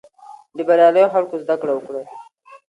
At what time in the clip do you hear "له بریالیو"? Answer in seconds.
0.55-1.13